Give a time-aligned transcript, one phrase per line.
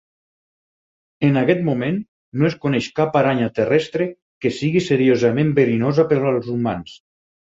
[1.27, 1.99] En aquest moment,
[2.43, 4.07] no es coneix cap aranya terrestre
[4.45, 6.97] que sigui seriosament verinosa per als humans.